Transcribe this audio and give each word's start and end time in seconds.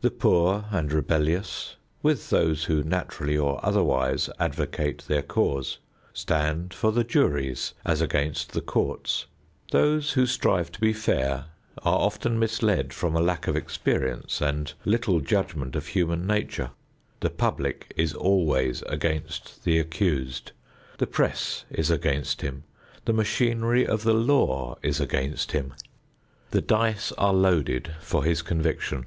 The 0.00 0.10
poor 0.10 0.64
and 0.72 0.92
rebellious, 0.92 1.76
with 2.02 2.28
those 2.30 2.64
who 2.64 2.82
naturally 2.82 3.38
or 3.38 3.64
otherwise 3.64 4.28
advocate 4.40 5.04
their 5.06 5.22
cause, 5.22 5.78
stand 6.12 6.74
for 6.74 6.90
the 6.90 7.04
juries 7.04 7.72
as 7.84 8.00
against 8.00 8.50
the 8.50 8.62
courts. 8.62 9.26
Those 9.70 10.14
who 10.14 10.26
strive 10.26 10.72
to 10.72 10.80
be 10.80 10.92
fair 10.92 11.44
are 11.84 12.00
often 12.00 12.36
misled 12.36 12.92
from 12.92 13.14
a 13.14 13.20
lack 13.20 13.46
of 13.46 13.54
experience 13.54 14.40
and 14.40 14.72
little 14.84 15.20
judgment 15.20 15.76
of 15.76 15.86
human 15.86 16.26
nature. 16.26 16.72
The 17.20 17.30
public 17.30 17.92
is 17.96 18.12
always 18.12 18.82
against 18.88 19.62
the 19.62 19.78
accused. 19.78 20.50
The 20.98 21.06
press 21.06 21.64
is 21.70 21.92
against 21.92 22.40
him. 22.42 22.64
The 23.04 23.12
machinery 23.12 23.86
of 23.86 24.02
the 24.02 24.14
law 24.14 24.78
is 24.82 24.98
against 24.98 25.52
him. 25.52 25.74
The 26.50 26.60
dice 26.60 27.12
are 27.12 27.32
loaded 27.32 27.92
for 28.00 28.24
his 28.24 28.42
conviction. 28.42 29.04